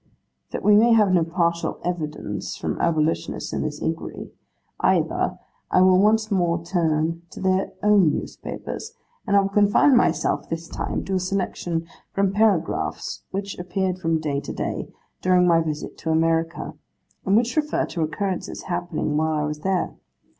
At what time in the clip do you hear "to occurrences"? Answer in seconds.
17.85-18.63